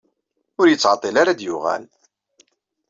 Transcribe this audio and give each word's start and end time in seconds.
Ur 0.59 0.67
ittɛeṭṭil 0.69 1.15
ara 1.21 1.31
ad 1.33 1.37
d-yuɣal. 1.39 1.83